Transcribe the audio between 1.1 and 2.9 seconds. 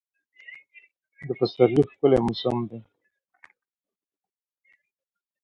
دا پسرلی ښکلی موسم دی.